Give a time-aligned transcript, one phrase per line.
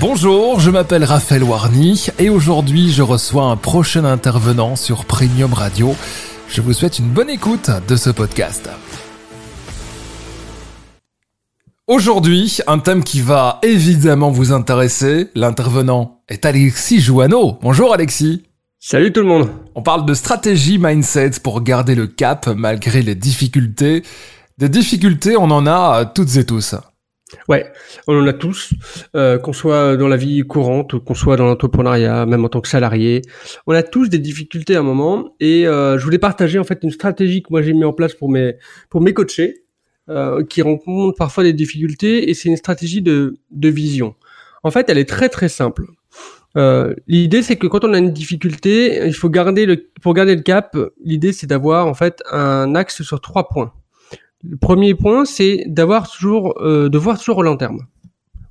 [0.00, 5.96] Bonjour, je m'appelle Raphaël Warny et aujourd'hui je reçois un prochain intervenant sur Premium Radio.
[6.48, 8.70] Je vous souhaite une bonne écoute de ce podcast.
[11.88, 15.30] Aujourd'hui, un thème qui va évidemment vous intéresser.
[15.34, 17.58] L'intervenant est Alexis Jouanneau.
[17.60, 18.44] Bonjour Alexis.
[18.78, 19.50] Salut tout le monde.
[19.74, 24.04] On parle de stratégie mindset pour garder le cap malgré les difficultés.
[24.58, 26.76] Des difficultés, on en a toutes et tous.
[27.48, 27.70] Ouais,
[28.06, 28.72] on en a tous,
[29.14, 32.68] euh, qu'on soit dans la vie courante, qu'on soit dans l'entrepreneuriat, même en tant que
[32.68, 33.22] salarié.
[33.66, 36.78] On a tous des difficultés à un moment et euh, je voulais partager en fait
[36.82, 38.54] une stratégie que moi j'ai mis en place pour mes
[38.88, 39.64] pour mes coachés
[40.08, 44.14] euh, qui rencontrent parfois des difficultés et c'est une stratégie de de vision.
[44.62, 45.86] En fait, elle est très très simple.
[46.56, 50.34] Euh, l'idée c'est que quand on a une difficulté, il faut garder le pour garder
[50.34, 50.76] le cap.
[51.04, 53.72] L'idée c'est d'avoir en fait un axe sur trois points.
[54.44, 57.86] Le premier point, c'est d'avoir toujours, euh, de voir toujours au long terme.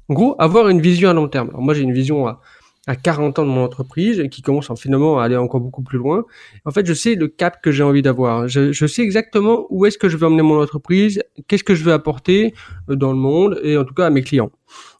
[0.09, 1.49] En gros, avoir une vision à long terme.
[1.49, 2.41] Alors moi, j'ai une vision à,
[2.87, 5.97] à 40 ans de mon entreprise qui commence en finalement à aller encore beaucoup plus
[5.97, 6.25] loin.
[6.65, 8.47] En fait, je sais le cap que j'ai envie d'avoir.
[8.47, 11.83] Je, je, sais exactement où est-ce que je veux emmener mon entreprise, qu'est-ce que je
[11.83, 12.53] veux apporter
[12.89, 14.51] euh, dans le monde et en tout cas à mes clients.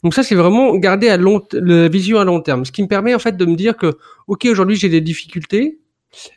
[0.03, 2.65] Donc ça, c'est vraiment garder à long, la vision à long terme.
[2.65, 5.79] Ce qui me permet en fait de me dire que, ok, aujourd'hui j'ai des difficultés,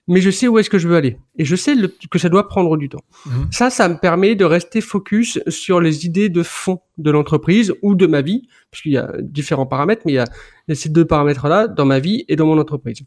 [0.08, 1.74] mais je sais où est-ce que je veux aller et je sais
[2.10, 3.04] que ça doit prendre du temps.
[3.26, 3.48] Mhm.
[3.50, 7.94] Ça, ça me permet de rester focus sur les idées de fond de l'entreprise ou
[7.94, 10.26] de ma vie, puisqu'il y a différents paramètres, mais il y a,
[10.74, 13.00] ces deux paramètres-là dans ma vie et dans mon entreprise.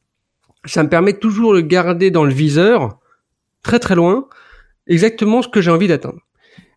[0.66, 3.00] Ça me permet toujours de garder dans le viseur,
[3.62, 4.28] très très loin,
[4.88, 6.20] exactement ce que j'ai envie d'atteindre.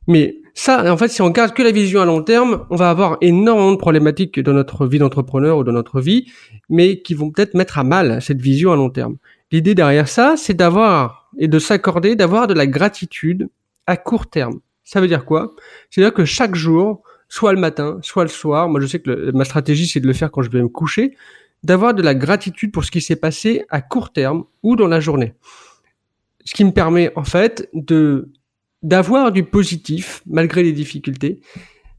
[0.06, 2.88] Mais ça, en fait, si on garde que la vision à long terme, on va
[2.88, 6.30] avoir énormément de problématiques dans notre vie d'entrepreneur ou dans notre vie,
[6.70, 9.16] mais qui vont peut-être mettre à mal cette vision à long terme.
[9.52, 13.48] L'idée derrière ça, c'est d'avoir et de s'accorder, d'avoir de la gratitude
[13.86, 14.60] à court terme.
[14.84, 15.54] Ça veut dire quoi?
[15.90, 19.44] C'est-à-dire que chaque jour, soit le matin, soit le soir, moi je sais que ma
[19.44, 21.16] stratégie c'est de le faire quand je vais me coucher,
[21.62, 25.00] d'avoir de la gratitude pour ce qui s'est passé à court terme ou dans la
[25.00, 25.34] journée.
[26.44, 28.30] Ce qui me permet en fait de
[28.82, 31.40] d'avoir du positif malgré les difficultés,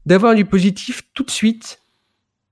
[0.06, 1.82] d'avoir du positif tout de suite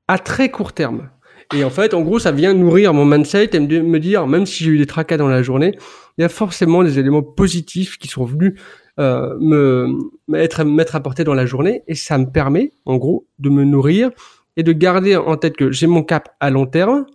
[0.09, 1.09] à très court terme.
[1.55, 4.65] Et en fait, en gros, ça vient nourrir mon mindset et me dire, même si
[4.65, 5.77] j'ai eu des tracas dans la journée,
[6.19, 8.55] il y a forcément des éléments positifs qui sont venus
[8.99, 9.89] euh, me
[10.29, 11.83] mettre, mettre apportés dans la journée.
[11.87, 14.11] Et ça me permet, en gros, de me nourrir
[14.57, 17.07] et de garder en tête que j'ai mon cap à long terme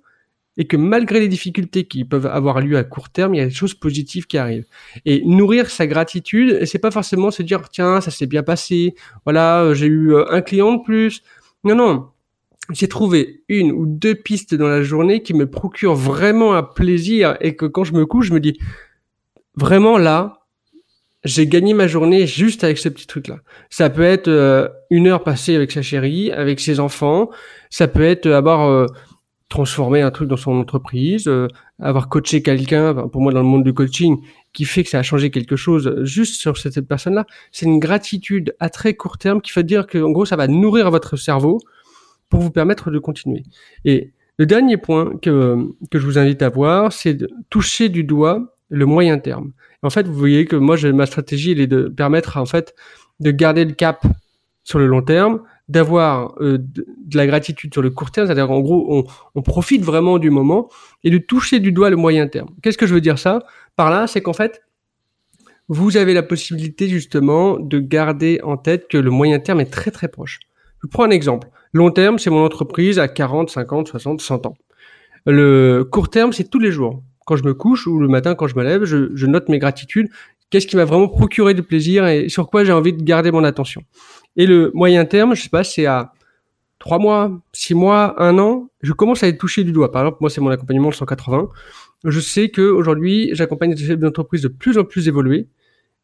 [0.58, 3.46] et que malgré les difficultés qui peuvent avoir lieu à court terme, il y a
[3.46, 4.66] des choses positives qui arrivent.
[5.06, 8.94] Et nourrir sa gratitude, c'est pas forcément se dire tiens ça s'est bien passé,
[9.25, 11.24] voilà j'ai eu euh, un client de plus.
[11.63, 12.08] Non non,
[12.70, 17.38] j'ai trouvé une ou deux pistes dans la journée qui me procurent vraiment un plaisir
[17.42, 18.60] et que quand je me couche, je me dis
[19.56, 20.42] vraiment là,
[21.24, 23.40] j'ai gagné ma journée juste avec ce petit truc-là.
[23.70, 27.30] Ça peut être euh, une heure passée avec sa chérie, avec ses enfants.
[27.70, 28.88] Ça peut être avoir euh,
[29.50, 31.48] transformé un truc dans son entreprise, euh,
[31.80, 34.18] avoir coaché quelqu'un, pour moi dans le monde du coaching,
[34.54, 37.28] qui fait que ça a changé quelque chose juste sur cette personne-là.
[37.52, 40.48] C'est une gratitude à très court terme qui fait dire que en gros ça va
[40.48, 41.60] nourrir votre cerveau
[42.31, 43.44] pour vous permettre de continuer.
[43.86, 48.03] Et le dernier point que, que je vous invite à voir, c'est de toucher du
[48.03, 49.52] doigt le moyen terme.
[49.84, 52.74] En fait, vous voyez que moi, ma stratégie, elle est de permettre en fait
[53.19, 54.03] de garder le cap
[54.64, 58.62] sur le long terme, d'avoir euh, de, la gratitude sur le court terme, c'est-à-dire en
[58.62, 59.03] gros, on,
[59.36, 60.69] on, profite vraiment du moment
[61.03, 62.50] et de toucher du doigt le moyen terme.
[62.62, 63.44] Qu'est-ce que je veux dire ça?
[63.75, 64.62] Par là, c'est qu'en fait,
[65.68, 69.92] vous avez la possibilité justement de garder en tête que le moyen terme est très
[69.92, 70.40] très proche.
[70.84, 71.48] Je prends un exemple.
[71.74, 74.56] Long terme, c'est mon entreprise à 40, 50, 60, 100 ans.
[75.26, 77.04] Le court terme, c'est tous les jours.
[77.26, 80.10] Quand je me couche ou le matin quand je me lève, je, note mes gratitudes.
[80.50, 83.44] Qu'est-ce qui m'a vraiment procuré du plaisir et sur quoi j'ai envie de garder mon
[83.44, 83.84] attention?
[84.36, 86.12] Et le moyen terme, je sais pas, c'est à
[86.78, 89.92] trois mois, six mois, un an, je commence à être touché du doigt.
[89.92, 91.48] Par exemple, moi, c'est mon accompagnement 180.
[92.04, 95.48] Je sais que aujourd'hui, j'accompagne des chefs d'entreprise de plus en plus évolués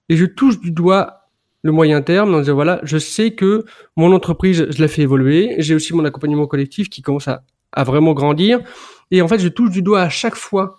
[0.09, 1.16] et je touche du doigt
[1.63, 5.55] le moyen terme, en disant voilà, je sais que mon entreprise, je la fais évoluer.
[5.59, 8.59] J'ai aussi mon accompagnement collectif qui commence à, à, vraiment grandir.
[9.11, 10.77] Et en fait, je touche du doigt à chaque fois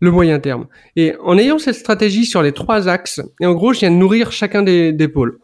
[0.00, 0.66] le moyen terme.
[0.96, 3.96] Et en ayant cette stratégie sur les trois axes, et en gros, je viens de
[3.96, 5.38] nourrir chacun des, des pôles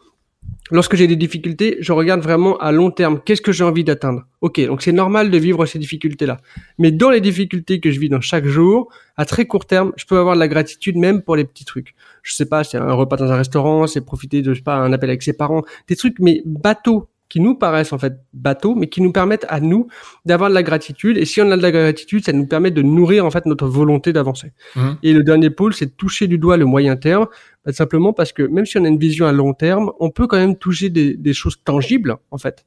[0.71, 3.19] lorsque j'ai des difficultés, je regarde vraiment à long terme.
[3.23, 4.25] Qu'est-ce que j'ai envie d'atteindre?
[4.41, 6.37] Ok, donc c'est normal de vivre ces difficultés-là.
[6.77, 10.05] Mais dans les difficultés que je vis dans chaque jour, à très court terme, je
[10.05, 11.95] peux avoir de la gratitude même pour les petits trucs.
[12.23, 14.75] Je sais pas, c'est un repas dans un restaurant, c'est profiter de, je sais pas,
[14.75, 18.75] un appel avec ses parents, des trucs mais bateaux qui nous paraissent en fait bateaux,
[18.75, 19.87] mais qui nous permettent à nous
[20.25, 21.17] d'avoir de la gratitude.
[21.17, 23.67] Et si on a de la gratitude, ça nous permet de nourrir en fait notre
[23.67, 24.53] volonté d'avancer.
[24.75, 24.81] Mmh.
[25.03, 27.27] Et le dernier pôle, c'est de toucher du doigt le moyen terme,
[27.65, 30.27] bah, simplement parce que même si on a une vision à long terme, on peut
[30.27, 32.65] quand même toucher des, des choses tangibles en fait.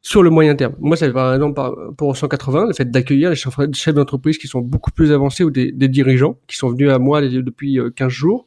[0.00, 0.74] sur le moyen terme.
[0.78, 1.60] Moi, c'est par exemple
[1.98, 5.72] pour 180, le fait d'accueillir les chefs d'entreprise qui sont beaucoup plus avancés ou des,
[5.72, 8.44] dirigeants qui sont venus à moi depuis 15 jours.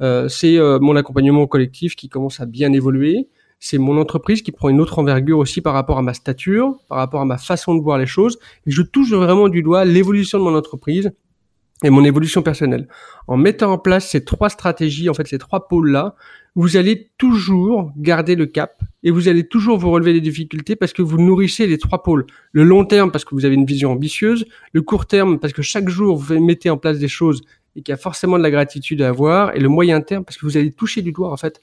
[0.00, 3.28] Euh, c'est mon accompagnement collectif qui commence à bien évoluer
[3.60, 6.98] c'est mon entreprise qui prend une autre envergure aussi par rapport à ma stature, par
[6.98, 8.38] rapport à ma façon de voir les choses.
[8.66, 11.12] Et je touche vraiment du doigt l'évolution de mon entreprise
[11.82, 12.88] et mon évolution personnelle.
[13.26, 16.14] En mettant en place ces trois stratégies, en fait ces trois pôles-là,
[16.56, 20.92] vous allez toujours garder le cap et vous allez toujours vous relever des difficultés parce
[20.92, 22.26] que vous nourrissez les trois pôles.
[22.52, 25.62] Le long terme parce que vous avez une vision ambitieuse, le court terme parce que
[25.62, 27.42] chaque jour vous mettez en place des choses
[27.76, 30.36] et qu'il y a forcément de la gratitude à avoir, et le moyen terme parce
[30.36, 31.60] que vous allez toucher du doigt en fait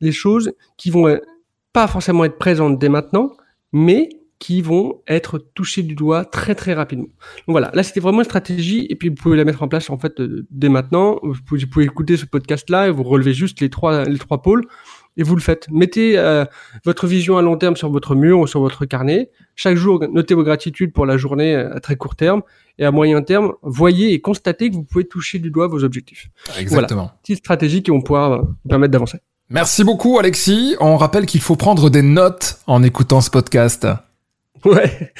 [0.00, 1.18] les choses qui vont euh,
[1.72, 3.32] pas forcément être présentes dès maintenant,
[3.72, 4.08] mais
[4.38, 7.08] qui vont être touchées du doigt très très rapidement.
[7.08, 9.90] Donc voilà, là c'était vraiment une stratégie et puis vous pouvez la mettre en place
[9.90, 11.18] en fait euh, dès maintenant.
[11.22, 14.64] Vous pouvez, écouter ce podcast là et vous relevez juste les trois les trois pôles
[15.16, 15.68] et vous le faites.
[15.70, 16.44] Mettez euh,
[16.84, 19.30] votre vision à long terme sur votre mur ou sur votre carnet.
[19.56, 22.42] Chaque jour, notez vos gratitudes pour la journée à très court terme
[22.78, 26.30] et à moyen terme, voyez et constatez que vous pouvez toucher du doigt vos objectifs.
[26.60, 27.02] Exactement.
[27.02, 29.18] Voilà, petite stratégie qui vont pouvoir vous permettre d'avancer.
[29.50, 30.76] Merci beaucoup Alexis.
[30.78, 33.86] On rappelle qu'il faut prendre des notes en écoutant ce podcast.
[34.64, 35.12] Ouais.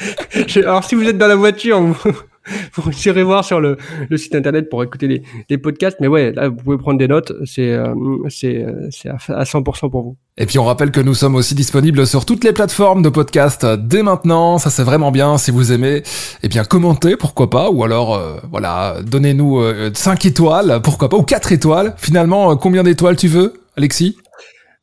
[0.56, 1.96] Alors si vous êtes dans la voiture, vous,
[2.74, 3.78] vous irez voir sur le,
[4.16, 5.96] site internet pour écouter les, les, podcasts.
[6.00, 7.32] Mais ouais, là vous pouvez prendre des notes.
[7.46, 7.94] C'est euh,
[8.28, 10.16] c'est c'est à 100% pour vous.
[10.36, 13.64] Et puis on rappelle que nous sommes aussi disponibles sur toutes les plateformes de podcast
[13.64, 14.58] dès maintenant.
[14.58, 15.38] Ça c'est vraiment bien.
[15.38, 16.02] Si vous aimez,
[16.42, 19.62] eh bien commentez, pourquoi pas, ou alors euh, voilà, donnez-nous
[19.94, 21.94] 5 euh, étoiles, pourquoi pas, ou 4 étoiles.
[21.96, 23.54] Finalement, combien d'étoiles tu veux?
[23.78, 24.16] Alexis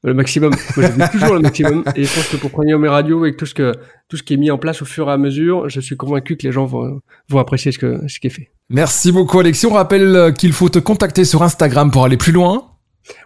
[0.03, 0.53] le maximum.
[0.77, 1.83] Moi, je toujours le maximum.
[1.95, 3.73] Et je pense que pour Premium et Radio, avec tout ce que
[4.07, 6.37] tout ce qui est mis en place au fur et à mesure, je suis convaincu
[6.37, 8.51] que les gens vont, vont apprécier ce que ce qui est fait.
[8.69, 9.65] Merci beaucoup, Alexis.
[9.65, 12.75] On rappelle qu'il faut te contacter sur Instagram pour aller plus loin.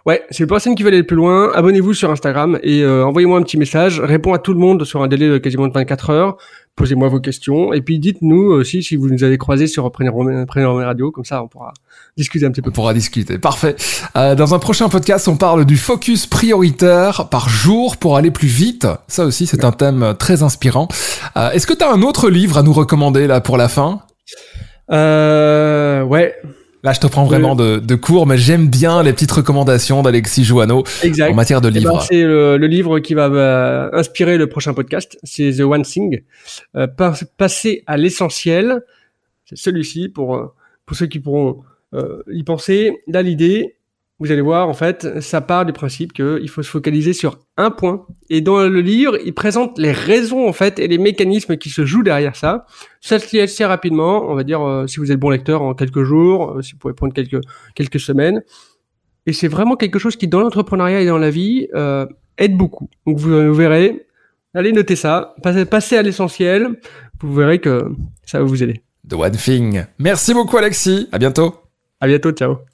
[0.06, 1.52] Ouais, c'est une personne qui veut aller plus loin.
[1.52, 4.00] Abonnez-vous sur Instagram et euh, envoyez-moi un petit message.
[4.00, 6.36] Réponds à tout le monde sur un délai de quasiment 24 heures.
[6.76, 11.10] Posez-moi vos questions et puis dites-nous aussi si vous nous avez croisés sur Premium Radio,
[11.10, 11.74] comme ça on pourra
[12.16, 12.70] discuter un petit peu.
[12.70, 13.76] On pourra discuter, parfait.
[14.16, 18.48] Euh, dans un prochain podcast, on parle du focus prioritaire par jour pour aller plus
[18.48, 18.86] vite.
[19.08, 20.88] Ça aussi, c'est un thème très inspirant.
[21.36, 24.00] Euh, Est-ce que tu as un autre livre à nous recommander là pour la fin?
[24.90, 26.34] Euh, Ouais.
[26.82, 30.44] Là, je te prends vraiment de, de cours, mais j'aime bien les petites recommandations d'Alexis
[30.44, 32.02] Joanneau en matière de eh ben, livres.
[32.02, 35.18] c'est le, livre qui va inspirer le prochain podcast.
[35.22, 36.22] C'est The One Thing.
[36.76, 36.86] Euh,
[37.36, 38.82] passer à l'essentiel.
[39.44, 40.54] C'est celui-ci pour, euh,
[40.86, 41.62] pour ceux qui pourront
[41.94, 42.96] euh, y penser.
[43.08, 43.76] Là, l'idée,
[44.20, 47.70] vous allez voir, en fait, ça part du principe qu'il faut se focaliser sur un
[47.70, 48.06] point.
[48.28, 51.86] Et dans le livre, il présente les raisons, en fait, et les mécanismes qui se
[51.86, 52.66] jouent derrière ça.
[53.00, 55.72] Ça se lit assez rapidement, on va dire, euh, si vous êtes bon lecteur, en
[55.72, 57.40] quelques jours, euh, si vous pouvez prendre quelques,
[57.74, 58.42] quelques semaines.
[59.24, 62.04] Et c'est vraiment quelque chose qui, dans l'entrepreneuriat et dans la vie, euh,
[62.36, 62.90] aide beaucoup.
[63.06, 64.06] Donc, vous, vous, verrez,
[64.52, 66.78] allez noter ça, passez, passez à l'essentiel,
[67.22, 67.90] vous verrez que
[68.26, 68.82] ça va vous aider.
[69.08, 69.84] The One Thing.
[69.98, 71.08] Merci beaucoup, Alexis.
[71.10, 71.54] À bientôt.
[72.00, 72.69] À bientôt, ciao.